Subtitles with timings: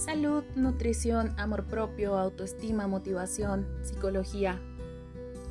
[0.00, 4.58] Salud, nutrición, amor propio, autoestima, motivación, psicología.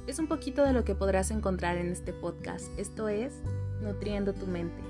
[0.07, 2.67] Es un poquito de lo que podrás encontrar en este podcast.
[2.79, 3.31] Esto es
[3.79, 4.81] Nutriendo tu mente.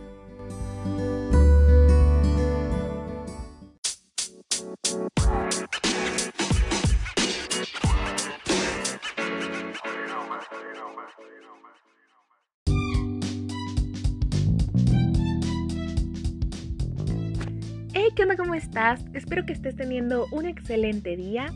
[18.28, 18.36] ¿Qué?
[18.36, 19.00] ¿Cómo estás?
[19.14, 21.54] Espero que estés teniendo un excelente día.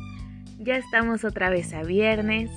[0.59, 2.49] Ya estamos otra vez a viernes.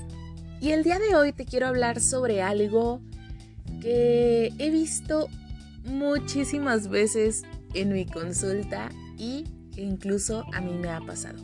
[0.60, 3.00] Y el día de hoy te quiero hablar sobre algo
[3.82, 5.28] que he visto
[5.86, 7.42] muchísimas veces
[7.74, 9.44] en mi consulta y
[9.74, 11.42] que incluso a mí me ha pasado.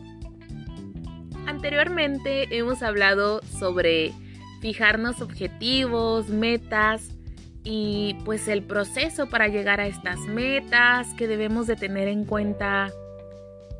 [1.46, 4.12] Anteriormente hemos hablado sobre
[4.60, 7.08] fijarnos objetivos, metas,
[7.64, 12.90] y pues el proceso para llegar a estas metas, que debemos de tener en cuenta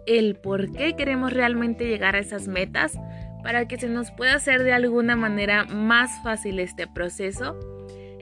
[0.07, 2.99] el por qué queremos realmente llegar a esas metas
[3.43, 7.59] para que se nos pueda hacer de alguna manera más fácil este proceso.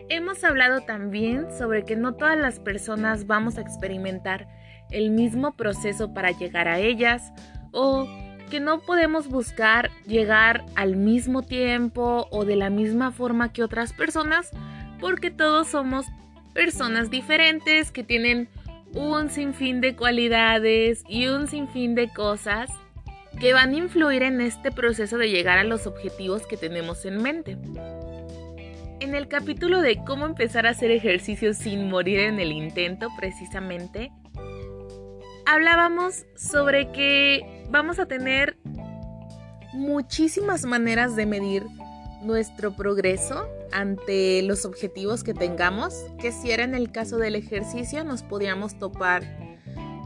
[0.09, 4.49] Hemos hablado también sobre que no todas las personas vamos a experimentar
[4.91, 7.33] el mismo proceso para llegar a ellas
[7.73, 8.09] o
[8.51, 13.93] que no podemos buscar llegar al mismo tiempo o de la misma forma que otras
[13.93, 14.51] personas
[15.01, 16.07] porque todos somos
[16.55, 18.49] personas diferentes que tienen
[18.93, 22.71] un sinfín de cualidades y un sinfín de cosas
[23.39, 27.23] que van a influir en este proceso de llegar a los objetivos que tenemos en
[27.23, 27.57] mente.
[29.01, 34.11] En el capítulo de cómo empezar a hacer ejercicio sin morir en el intento, precisamente,
[35.47, 38.59] hablábamos sobre que vamos a tener
[39.73, 41.65] muchísimas maneras de medir
[42.23, 48.05] nuestro progreso ante los objetivos que tengamos, que si era en el caso del ejercicio
[48.05, 49.23] nos podíamos topar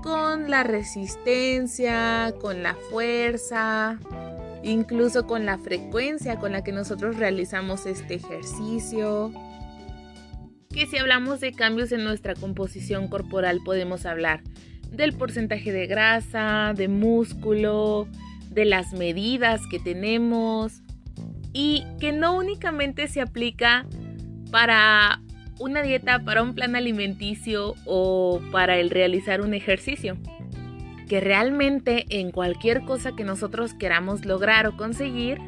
[0.02, 3.98] con la resistencia, con la fuerza,
[4.62, 9.32] incluso con la frecuencia con la que nosotros realizamos este ejercicio.
[10.68, 14.42] Que si hablamos de cambios en nuestra composición corporal podemos hablar
[14.90, 18.06] del porcentaje de grasa, de músculo,
[18.50, 20.83] de las medidas que tenemos,
[21.54, 23.86] y que no únicamente se aplica
[24.50, 25.20] para
[25.58, 30.18] una dieta, para un plan alimenticio o para el realizar un ejercicio.
[31.08, 35.38] Que realmente en cualquier cosa que nosotros queramos lograr o conseguir,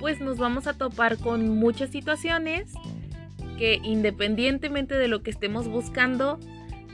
[0.00, 2.72] pues nos vamos a topar con muchas situaciones
[3.58, 6.40] que independientemente de lo que estemos buscando,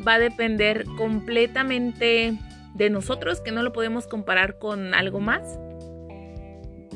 [0.06, 2.37] va a depender completamente
[2.75, 5.60] de nosotros, que no lo podemos comparar con algo más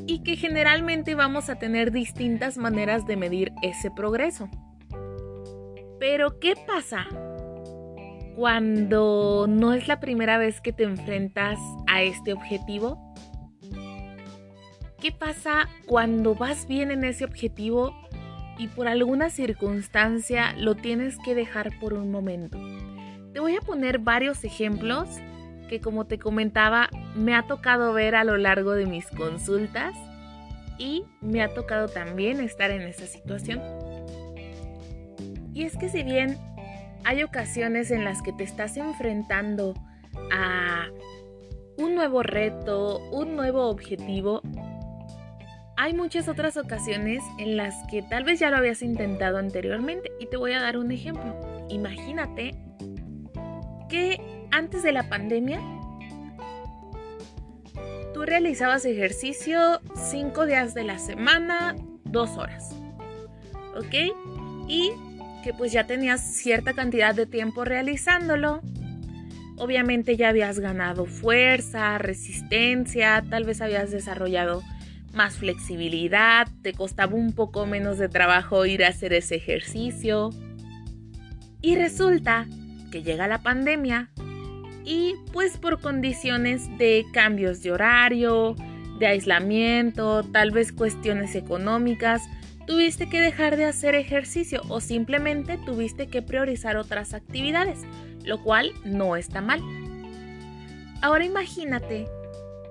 [0.06, 4.48] y que generalmente vamos a tener distintas maneras de medir ese progreso.
[5.98, 7.06] Pero ¿qué pasa
[8.34, 13.14] cuando no es la primera vez que te enfrentas a este objetivo?
[15.00, 17.94] ¿Qué pasa cuando vas bien en ese objetivo
[18.58, 22.58] y por alguna circunstancia lo tienes que dejar por un momento?
[23.32, 25.08] Te voy a poner varios ejemplos
[25.70, 29.94] que como te comentaba me ha tocado ver a lo largo de mis consultas
[30.78, 33.62] y me ha tocado también estar en esa situación.
[35.54, 36.36] Y es que si bien
[37.04, 39.74] hay ocasiones en las que te estás enfrentando
[40.32, 40.88] a
[41.78, 44.42] un nuevo reto, un nuevo objetivo,
[45.76, 50.26] hay muchas otras ocasiones en las que tal vez ya lo habías intentado anteriormente y
[50.26, 51.40] te voy a dar un ejemplo.
[51.68, 52.56] Imagínate
[53.88, 55.60] que antes de la pandemia,
[58.14, 59.80] tú realizabas ejercicio
[60.10, 62.74] cinco días de la semana, dos horas.
[63.76, 64.14] ¿Ok?
[64.68, 64.92] Y
[65.42, 68.60] que pues ya tenías cierta cantidad de tiempo realizándolo.
[69.56, 74.62] Obviamente ya habías ganado fuerza, resistencia, tal vez habías desarrollado
[75.12, 80.30] más flexibilidad, te costaba un poco menos de trabajo ir a hacer ese ejercicio.
[81.62, 82.46] Y resulta
[82.90, 84.10] que llega la pandemia
[84.84, 88.56] y pues por condiciones de cambios de horario,
[88.98, 92.22] de aislamiento, tal vez cuestiones económicas,
[92.66, 97.80] tuviste que dejar de hacer ejercicio o simplemente tuviste que priorizar otras actividades,
[98.24, 99.60] lo cual no está mal.
[101.02, 102.06] Ahora imagínate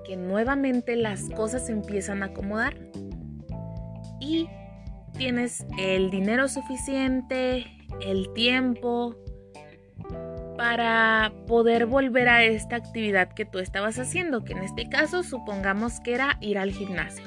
[0.06, 2.76] que nuevamente las cosas se empiezan a acomodar
[4.20, 4.48] y
[5.16, 7.66] tienes el dinero suficiente,
[8.00, 9.16] el tiempo,
[10.70, 15.98] para poder volver a esta actividad que tú estabas haciendo, que en este caso supongamos
[15.98, 17.24] que era ir al gimnasio.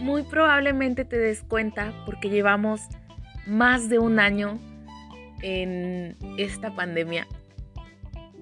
[0.00, 2.82] Muy probablemente te des cuenta porque llevamos
[3.46, 4.58] más de un año
[5.40, 7.26] en esta pandemia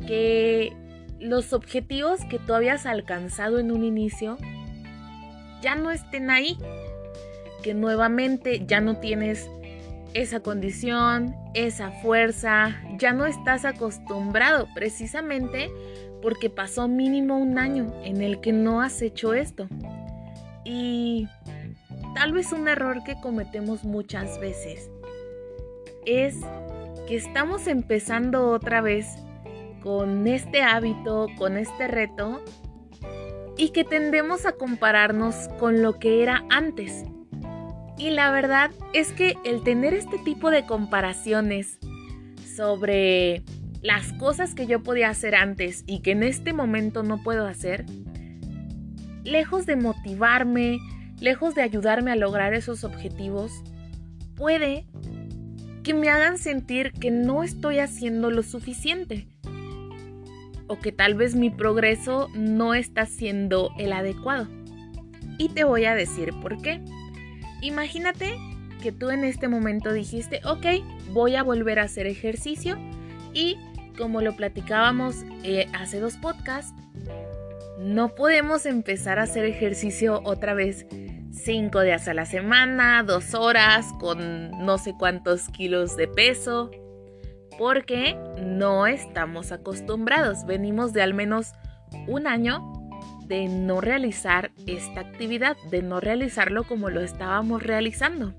[0.08, 0.72] que
[1.20, 4.38] los objetivos que tú habías alcanzado en un inicio
[5.62, 6.58] ya no estén ahí,
[7.62, 9.48] que nuevamente ya no tienes
[10.14, 15.70] esa condición, esa fuerza, ya no estás acostumbrado precisamente
[16.22, 19.68] porque pasó mínimo un año en el que no has hecho esto.
[20.64, 21.28] Y
[22.14, 24.90] tal vez un error que cometemos muchas veces
[26.04, 26.36] es
[27.06, 29.06] que estamos empezando otra vez
[29.82, 32.42] con este hábito, con este reto
[33.56, 37.04] y que tendemos a compararnos con lo que era antes.
[37.98, 41.78] Y la verdad es que el tener este tipo de comparaciones
[42.56, 43.42] sobre
[43.82, 47.86] las cosas que yo podía hacer antes y que en este momento no puedo hacer,
[49.24, 50.78] lejos de motivarme,
[51.20, 53.52] lejos de ayudarme a lograr esos objetivos,
[54.36, 54.86] puede
[55.82, 59.28] que me hagan sentir que no estoy haciendo lo suficiente
[60.66, 64.48] o que tal vez mi progreso no está siendo el adecuado.
[65.38, 66.82] Y te voy a decir por qué.
[67.60, 68.36] Imagínate
[68.82, 70.66] que tú en este momento dijiste, ok,
[71.10, 72.78] voy a volver a hacer ejercicio
[73.34, 73.56] y
[73.96, 76.72] como lo platicábamos eh, hace dos podcasts,
[77.78, 80.86] no podemos empezar a hacer ejercicio otra vez
[81.32, 86.70] cinco días a la semana, dos horas, con no sé cuántos kilos de peso,
[87.58, 90.44] porque no estamos acostumbrados.
[90.46, 91.52] Venimos de al menos
[92.06, 92.72] un año
[93.28, 98.34] de no realizar esta actividad, de no realizarlo como lo estábamos realizando.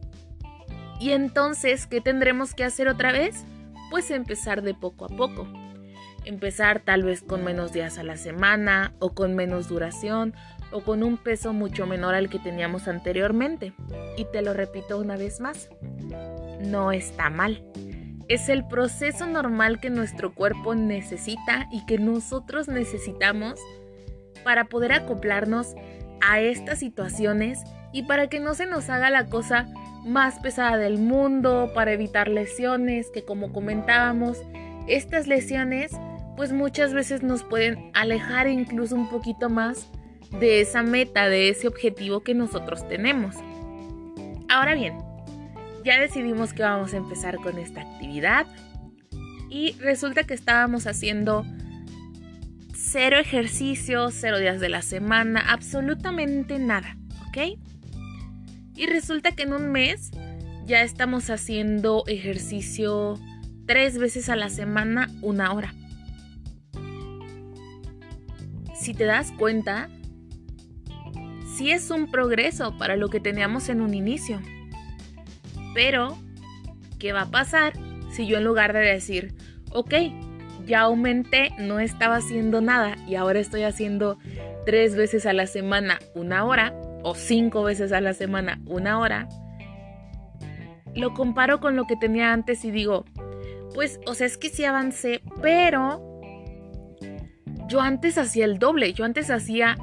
[0.99, 3.45] Y entonces, ¿qué tendremos que hacer otra vez?
[3.89, 5.47] Pues empezar de poco a poco.
[6.25, 10.33] Empezar tal vez con menos días a la semana o con menos duración
[10.71, 13.73] o con un peso mucho menor al que teníamos anteriormente.
[14.17, 15.69] Y te lo repito una vez más,
[16.59, 17.63] no está mal.
[18.27, 23.59] Es el proceso normal que nuestro cuerpo necesita y que nosotros necesitamos
[24.43, 25.75] para poder acoplarnos
[26.21, 27.59] a estas situaciones
[27.91, 29.67] y para que no se nos haga la cosa
[30.05, 34.37] más pesada del mundo, para evitar lesiones, que como comentábamos,
[34.87, 35.91] estas lesiones
[36.35, 39.89] pues muchas veces nos pueden alejar incluso un poquito más
[40.39, 43.35] de esa meta, de ese objetivo que nosotros tenemos.
[44.47, 44.97] Ahora bien,
[45.83, 48.47] ya decidimos que vamos a empezar con esta actividad
[49.49, 51.45] y resulta que estábamos haciendo
[52.79, 56.97] cero ejercicio, cero días de la semana, absolutamente nada,
[57.27, 57.59] ¿ok?
[58.75, 60.11] Y resulta que en un mes
[60.65, 63.19] ya estamos haciendo ejercicio
[63.65, 65.73] tres veces a la semana, una hora.
[68.73, 69.89] Si te das cuenta,
[71.53, 74.39] sí es un progreso para lo que teníamos en un inicio.
[75.73, 76.17] Pero,
[76.97, 77.73] ¿qué va a pasar
[78.09, 79.35] si yo en lugar de decir,
[79.71, 79.93] ok,
[80.69, 84.19] ya aumenté, no estaba haciendo nada y ahora estoy haciendo
[84.67, 86.73] tres veces a la semana una hora
[87.03, 89.27] o cinco veces a la semana una hora,
[90.95, 93.05] lo comparo con lo que tenía antes y digo,
[93.73, 96.05] pues, o sea, es que sí avancé, pero
[97.67, 99.75] yo antes hacía el doble, yo antes hacía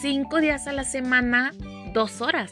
[0.00, 1.52] cinco días a la semana,
[1.92, 2.50] dos horas.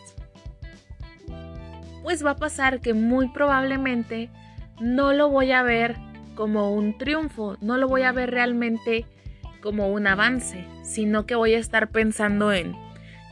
[2.03, 4.29] Pues va a pasar que muy probablemente
[4.81, 5.97] no lo voy a ver
[6.41, 9.05] como un triunfo, no lo voy a ver realmente
[9.61, 12.75] como un avance, sino que voy a estar pensando en,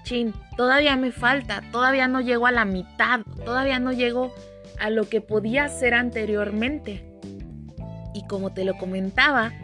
[0.03, 4.35] chin, todavía me falta, todavía no llego a la mitad, todavía no llego
[4.79, 7.03] a lo que podía hacer anteriormente.
[8.13, 9.55] Y como te lo comentaba,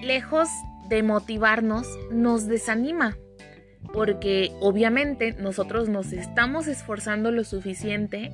[0.00, 0.48] lejos
[0.88, 3.18] de motivarnos, nos desanima,
[3.92, 8.32] porque obviamente nosotros nos estamos esforzando lo suficiente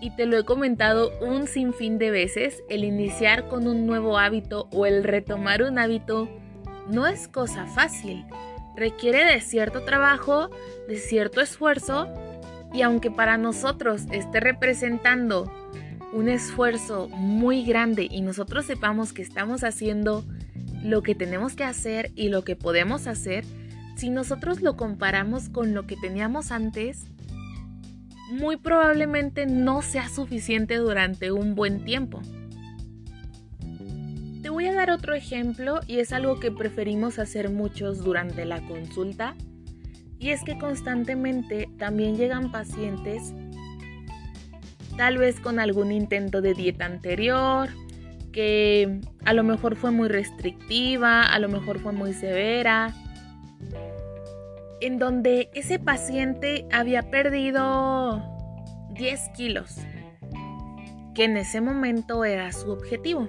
[0.00, 4.68] y te lo he comentado un sinfín de veces, el iniciar con un nuevo hábito
[4.72, 6.28] o el retomar un hábito
[6.88, 8.24] no es cosa fácil.
[8.76, 10.50] Requiere de cierto trabajo,
[10.86, 12.08] de cierto esfuerzo
[12.72, 15.50] y aunque para nosotros esté representando
[16.12, 20.24] un esfuerzo muy grande y nosotros sepamos que estamos haciendo
[20.82, 23.44] lo que tenemos que hacer y lo que podemos hacer,
[23.96, 27.06] si nosotros lo comparamos con lo que teníamos antes,
[28.30, 32.20] muy probablemente no sea suficiente durante un buen tiempo.
[34.42, 38.60] Te voy a dar otro ejemplo y es algo que preferimos hacer muchos durante la
[38.66, 39.34] consulta
[40.18, 43.34] y es que constantemente también llegan pacientes
[44.96, 47.68] tal vez con algún intento de dieta anterior,
[48.32, 52.94] que a lo mejor fue muy restrictiva, a lo mejor fue muy severa,
[54.80, 58.22] en donde ese paciente había perdido
[58.90, 59.76] 10 kilos,
[61.14, 63.28] que en ese momento era su objetivo.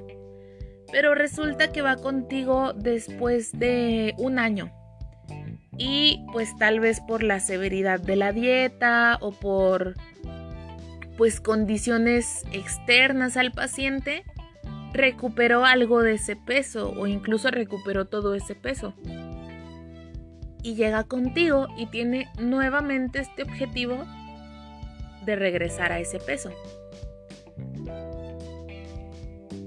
[0.90, 4.72] pero resulta que va contigo después de un año.
[5.78, 9.96] Y pues tal vez por la severidad de la dieta o por
[11.18, 14.24] pues condiciones externas al paciente,
[14.94, 18.94] recuperó algo de ese peso o incluso recuperó todo ese peso.
[20.64, 24.06] Y llega contigo y tiene nuevamente este objetivo
[25.26, 26.52] de regresar a ese peso.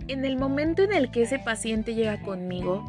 [0.08, 2.82] En el momento en el que ese paciente llega conmigo,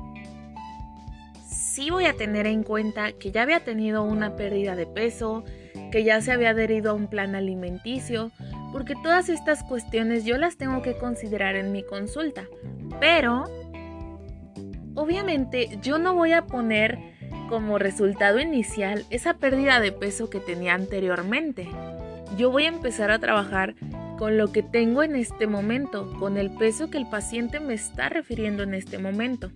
[1.48, 5.44] sí voy a tener en cuenta que ya había tenido una pérdida de peso,
[5.92, 8.32] que ya se había adherido a un plan alimenticio,
[8.72, 12.46] porque todas estas cuestiones yo las tengo que considerar en mi consulta.
[13.00, 13.44] Pero,
[14.96, 16.98] obviamente, yo no voy a poner
[17.52, 21.68] como resultado inicial esa pérdida de peso que tenía anteriormente.
[22.38, 23.76] Yo voy a empezar a trabajar
[24.18, 28.08] con lo que tengo en este momento, con el peso que el paciente me está
[28.08, 29.52] refiriendo en este momento.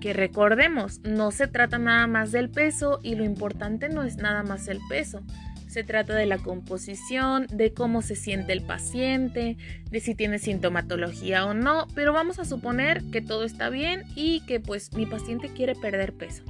[0.00, 4.42] Que recordemos, no se trata nada más del peso y lo importante no es nada
[4.42, 5.22] más el peso,
[5.70, 9.56] se trata de la composición, de cómo se siente el paciente,
[9.88, 14.40] de si tiene sintomatología o no, pero vamos a suponer que todo está bien y
[14.46, 16.42] que pues mi paciente quiere perder peso.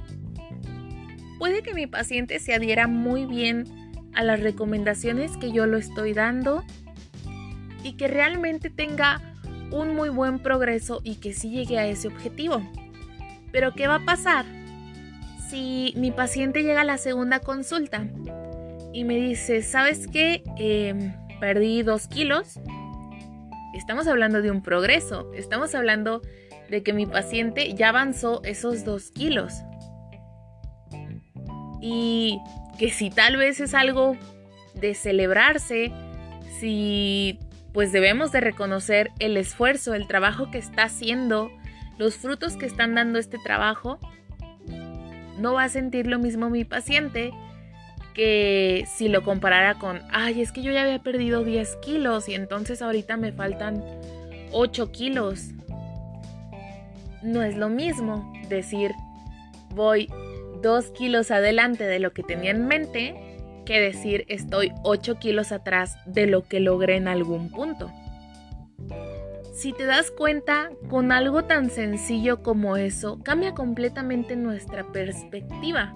[1.37, 3.65] Puede que mi paciente se adhiera muy bien
[4.13, 6.63] a las recomendaciones que yo lo estoy dando
[7.83, 9.21] y que realmente tenga
[9.71, 12.67] un muy buen progreso y que sí llegue a ese objetivo.
[13.51, 14.45] Pero ¿qué va a pasar
[15.47, 18.07] si mi paciente llega a la segunda consulta?
[18.93, 20.43] Y me dice, ¿sabes qué?
[20.57, 22.59] Em, perdí dos kilos.
[23.73, 26.21] Estamos hablando de un progreso, estamos hablando
[26.69, 29.53] de que mi paciente ya avanzó esos dos kilos.
[31.81, 32.39] Y
[32.77, 34.15] que si tal vez es algo
[34.75, 35.91] de celebrarse,
[36.59, 37.39] si
[37.73, 41.49] pues debemos de reconocer el esfuerzo, el trabajo que está haciendo,
[41.97, 43.99] los frutos que están dando este trabajo,
[45.39, 47.31] no va a sentir lo mismo mi paciente
[48.13, 52.35] que si lo comparara con, ay, es que yo ya había perdido 10 kilos y
[52.35, 53.83] entonces ahorita me faltan
[54.51, 55.49] 8 kilos.
[57.23, 58.91] No es lo mismo decir,
[59.73, 60.07] voy
[60.61, 63.15] 2 kilos adelante de lo que tenía en mente
[63.65, 67.91] que decir estoy 8 kilos atrás de lo que logré en algún punto.
[69.53, 75.93] Si te das cuenta, con algo tan sencillo como eso, cambia completamente nuestra perspectiva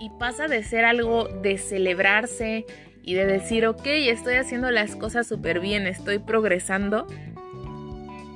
[0.00, 2.66] y pasa de ser algo de celebrarse
[3.02, 7.06] y de decir, ok, estoy haciendo las cosas súper bien, estoy progresando,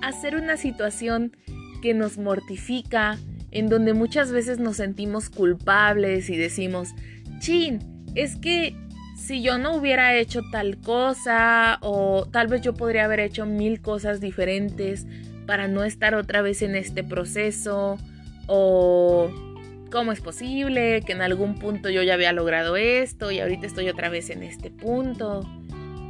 [0.03, 1.37] a ser una situación
[1.83, 3.19] que nos mortifica,
[3.50, 6.91] en donde muchas veces nos sentimos culpables y decimos,
[7.38, 7.81] chin,
[8.15, 8.77] es que
[9.17, 13.81] si yo no hubiera hecho tal cosa o tal vez yo podría haber hecho mil
[13.81, 15.07] cosas diferentes
[15.47, 17.99] para no estar otra vez en este proceso
[18.47, 19.31] o
[19.90, 23.88] ¿Cómo es posible que en algún punto yo ya había logrado esto y ahorita estoy
[23.88, 25.40] otra vez en este punto?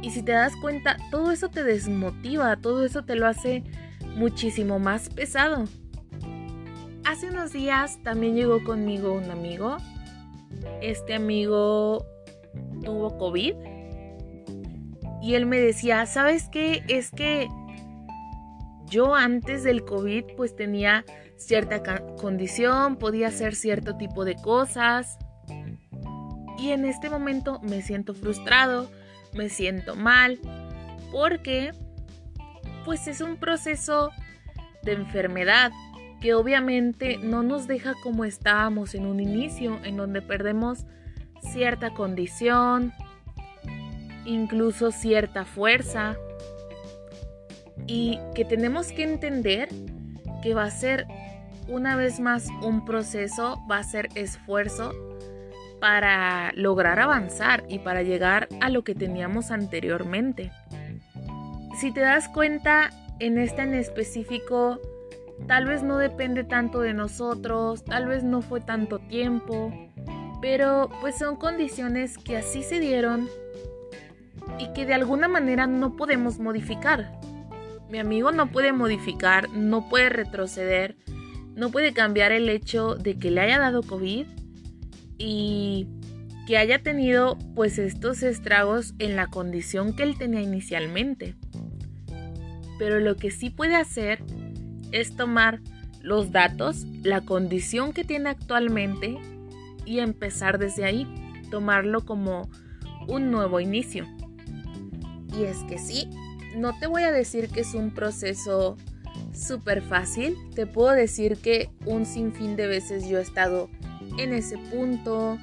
[0.01, 3.63] Y si te das cuenta, todo eso te desmotiva, todo eso te lo hace
[4.15, 5.65] muchísimo más pesado.
[7.05, 9.77] Hace unos días también llegó conmigo un amigo.
[10.81, 12.05] Este amigo
[12.83, 13.55] tuvo COVID.
[15.21, 16.83] Y él me decía, ¿sabes qué?
[16.87, 17.47] Es que
[18.89, 21.05] yo antes del COVID pues tenía
[21.37, 21.81] cierta
[22.17, 25.17] condición, podía hacer cierto tipo de cosas.
[26.57, 28.91] Y en este momento me siento frustrado,
[29.33, 30.39] me siento mal,
[31.11, 31.71] porque
[32.83, 34.11] pues es un proceso
[34.83, 35.71] de enfermedad
[36.19, 40.85] que obviamente no nos deja como estábamos en un inicio, en donde perdemos
[41.53, 42.93] cierta condición,
[44.25, 46.17] incluso cierta fuerza,
[47.87, 49.69] y que tenemos que entender
[50.41, 51.05] que va a ser
[51.67, 54.93] una vez más un proceso, va a ser esfuerzo
[55.79, 60.51] para lograr avanzar y para llegar a lo que teníamos anteriormente.
[61.79, 64.79] Si te das cuenta, en este en específico,
[65.47, 69.71] tal vez no depende tanto de nosotros, tal vez no fue tanto tiempo,
[70.41, 73.29] pero pues son condiciones que así se dieron
[74.57, 77.19] y que de alguna manera no podemos modificar.
[77.89, 80.95] Mi amigo no puede modificar, no puede retroceder,
[81.55, 84.25] no puede cambiar el hecho de que le haya dado COVID
[85.17, 85.87] y
[86.47, 91.35] que haya tenido pues estos estragos en la condición que él tenía inicialmente.
[92.77, 94.23] Pero lo que sí puede hacer
[94.91, 95.59] es tomar
[96.01, 99.17] los datos, la condición que tiene actualmente
[99.85, 101.07] y empezar desde ahí,
[101.49, 102.49] tomarlo como
[103.07, 104.07] un nuevo inicio.
[105.37, 106.09] Y es que sí,
[106.55, 108.77] no te voy a decir que es un proceso
[109.33, 110.37] súper fácil.
[110.55, 113.69] Te puedo decir que un sinfín de veces yo he estado
[114.17, 115.37] en ese punto,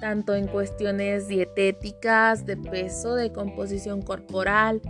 [0.00, 4.80] tanto en cuestiones dietéticas, de peso, de composición corporal,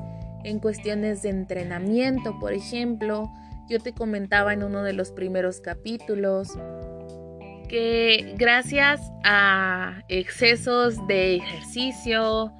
[0.44, 3.30] en cuestiones de entrenamiento, por ejemplo.
[3.68, 6.58] Yo te comentaba en uno de los primeros capítulos
[7.68, 12.52] que gracias a excesos de ejercicio,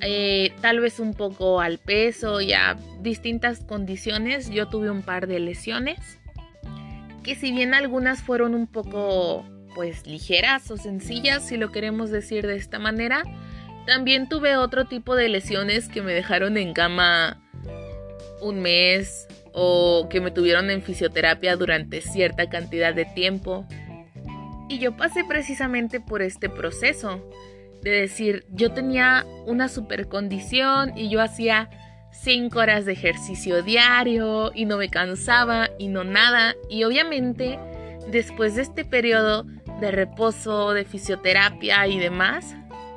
[0.00, 5.26] eh, tal vez un poco al peso y a distintas condiciones, yo tuve un par
[5.26, 6.20] de lesiones
[7.22, 12.46] que si bien algunas fueron un poco pues ligeras o sencillas, si lo queremos decir
[12.46, 13.22] de esta manera,
[13.86, 17.40] también tuve otro tipo de lesiones que me dejaron en cama
[18.40, 23.66] un mes o que me tuvieron en fisioterapia durante cierta cantidad de tiempo.
[24.68, 27.28] Y yo pasé precisamente por este proceso
[27.82, 31.70] de decir, yo tenía una super condición y yo hacía
[32.12, 36.54] 5 horas de ejercicio diario y no me cansaba y no nada.
[36.68, 37.58] Y obviamente
[38.10, 39.46] después de este periodo
[39.80, 42.54] de reposo, de fisioterapia y demás,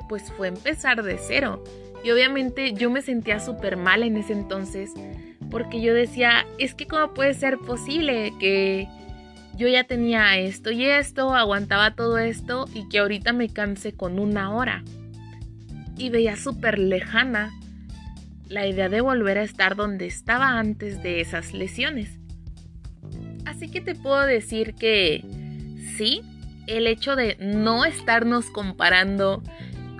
[0.08, 1.62] pues fue empezar de cero.
[2.04, 4.92] Y obviamente yo me sentía súper mal en ese entonces
[5.50, 8.88] porque yo decía, es que cómo puede ser posible que
[9.56, 14.18] yo ya tenía esto y esto, aguantaba todo esto y que ahorita me canse con
[14.18, 14.82] una hora.
[15.96, 17.52] Y veía súper lejana
[18.48, 22.18] la idea de volver a estar donde estaba antes de esas lesiones.
[23.46, 25.24] Así que te puedo decir que
[25.96, 26.22] sí,
[26.66, 29.42] el hecho de no estarnos comparando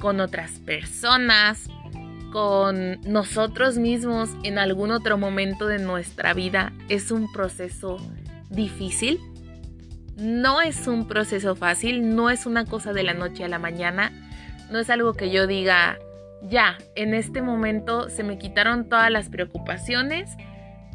[0.01, 1.69] con otras personas,
[2.33, 7.99] con nosotros mismos en algún otro momento de nuestra vida es un proceso
[8.51, 9.21] difícil
[10.17, 14.13] no es un proceso fácil, no es una cosa de la noche a la mañana,
[14.71, 15.99] no es algo que yo diga,
[16.43, 20.31] ya, en este momento se me quitaron todas las preocupaciones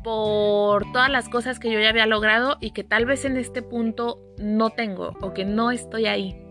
[0.04, 3.62] por todas las cosas que yo ya había logrado y que tal vez en este
[3.62, 6.42] punto no tengo o que no estoy ahí.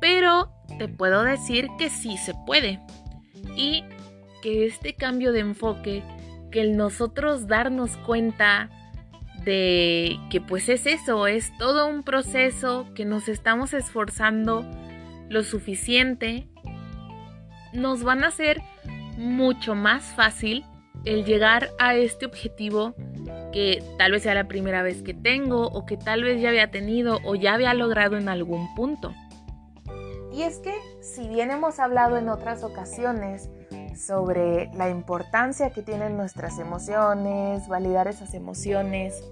[0.00, 2.80] Pero te puedo decir que sí se puede
[3.56, 3.84] y
[4.42, 6.02] que este cambio de enfoque,
[6.50, 8.68] que el nosotros darnos cuenta
[9.44, 14.64] de que pues es eso, es todo un proceso que nos estamos esforzando
[15.28, 16.48] lo suficiente,
[17.72, 18.60] nos van a hacer
[19.16, 20.64] mucho más fácil
[21.04, 22.94] el llegar a este objetivo
[23.52, 26.70] que tal vez sea la primera vez que tengo o que tal vez ya había
[26.70, 29.12] tenido o ya había logrado en algún punto.
[30.32, 33.50] Y es que si bien hemos hablado en otras ocasiones
[33.96, 39.22] sobre la importancia que tienen nuestras emociones, validar esas emociones.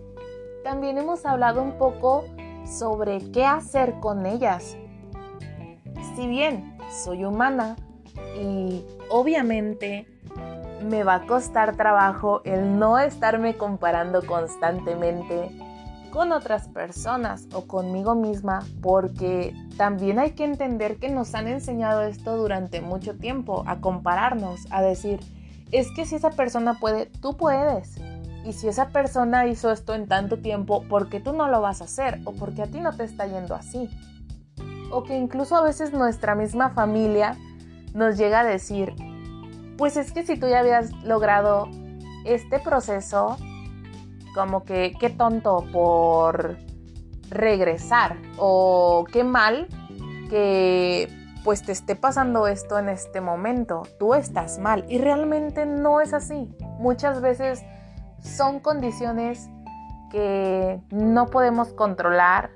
[0.65, 2.25] También hemos hablado un poco
[2.67, 4.77] sobre qué hacer con ellas.
[6.17, 7.77] Si bien soy humana
[8.39, 10.07] y obviamente
[10.83, 15.51] me va a costar trabajo el no estarme comparando constantemente
[16.11, 22.03] con otras personas o conmigo misma porque también hay que entender que nos han enseñado
[22.03, 25.21] esto durante mucho tiempo, a compararnos, a decir,
[25.73, 27.97] es que si esa persona puede, tú puedes.
[28.45, 31.81] Y si esa persona hizo esto en tanto tiempo, ¿por qué tú no lo vas
[31.81, 32.21] a hacer?
[32.25, 33.89] ¿O por qué a ti no te está yendo así?
[34.91, 37.37] O que incluso a veces nuestra misma familia
[37.95, 38.95] nos llega a decir,
[39.77, 41.69] pues es que si tú ya habías logrado
[42.25, 43.37] este proceso,
[44.35, 46.57] como que qué tonto por
[47.31, 49.69] regresar o qué mal
[50.29, 51.09] que
[51.45, 56.13] pues te esté pasando esto en este momento, tú estás mal y realmente no es
[56.13, 56.55] así.
[56.79, 57.63] Muchas veces
[58.23, 59.49] son condiciones
[60.11, 62.51] que no podemos controlar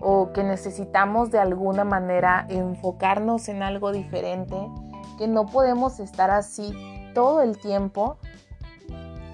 [0.00, 4.56] o que necesitamos de alguna manera enfocarnos en algo diferente,
[5.16, 6.72] que no podemos estar así
[7.14, 8.18] todo el tiempo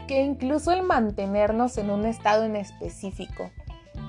[0.06, 3.50] que incluso el mantenernos en un estado en específico.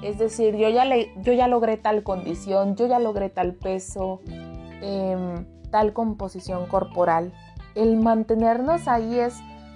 [0.01, 4.21] Es decir, yo ya, logré tal condición, yo ya logré tal peso,
[4.81, 7.33] em, tal composición corporal.
[7.75, 9.35] El mantenernos ahí es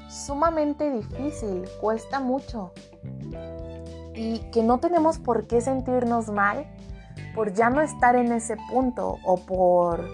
[0.09, 2.71] sumamente difícil, cuesta mucho.
[4.13, 6.65] Y que no tenemos por qué sentirnos mal
[7.35, 10.09] por ya no estar en ese punto o por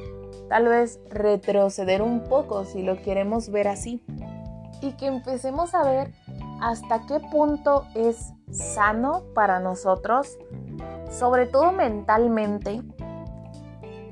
[0.49, 4.03] tal vez retroceder un poco si lo queremos ver así
[4.85, 6.13] y que empecemos a ver
[6.61, 10.37] hasta qué punto es sano para nosotros,
[11.09, 12.81] sobre todo mentalmente,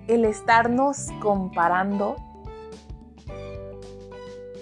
[0.08, 2.16] el estarnos comparando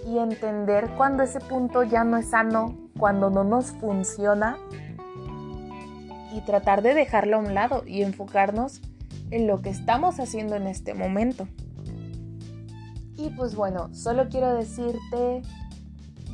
[0.06, 4.58] y entender cuando ese punto ya no es sano, cuando no nos funciona
[6.34, 8.82] y tratar de dejarlo a un lado y enfocarnos
[9.32, 11.48] en lo que estamos haciendo en este momento.
[13.16, 15.42] Y pues bueno, solo quiero decirte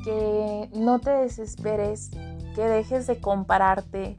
[0.07, 2.11] que no te desesperes
[2.55, 4.17] que dejes de compararte,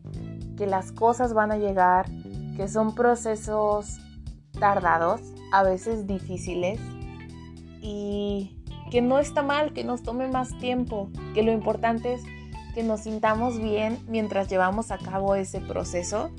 [0.59, 2.11] que las cosas van a llegar,
[2.59, 3.97] que son procesos
[4.61, 6.79] tardados, a veces difíciles
[7.81, 12.23] y que no está mal que nos tome más tiempo, que lo importante es
[12.75, 16.31] que nos sintamos bien mientras llevamos a cabo ese proceso.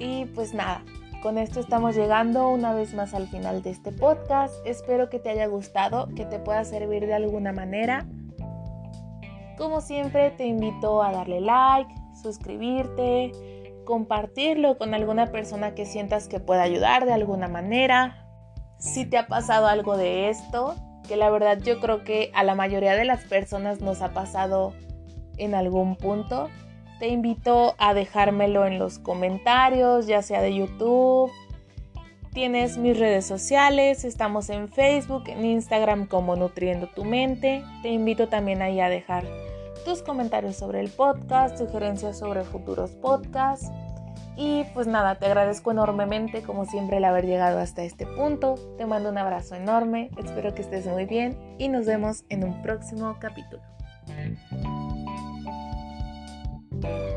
[0.00, 0.82] Y pues nada,
[1.20, 4.54] con esto estamos llegando una vez más al final de este podcast.
[4.64, 8.06] Espero que te haya gustado, que te pueda servir de alguna manera.
[9.58, 13.32] Como siempre, te invito a darle like, suscribirte,
[13.84, 18.26] compartirlo con alguna persona que sientas que pueda ayudar de alguna manera.
[18.78, 20.74] Si te ha pasado algo de esto,
[21.06, 24.72] que la verdad yo creo que a la mayoría de las personas nos ha pasado
[25.36, 26.48] en algún punto,
[27.00, 31.32] te invito a dejármelo en los comentarios, ya sea de YouTube.
[32.32, 37.64] Tienes mis redes sociales, estamos en Facebook, en Instagram como Nutriendo tu Mente.
[37.82, 39.24] Te invito también a dejar
[39.84, 43.70] tus comentarios sobre el podcast, sugerencias sobre futuros podcasts.
[44.36, 48.56] Y pues nada, te agradezco enormemente como siempre el haber llegado hasta este punto.
[48.76, 52.62] Te mando un abrazo enorme, espero que estés muy bien y nos vemos en un
[52.62, 53.62] próximo capítulo.
[56.80, 57.09] Bye.